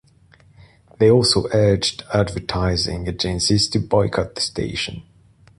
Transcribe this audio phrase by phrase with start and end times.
[0.97, 5.03] They also urged advertising agencies to boycott the station.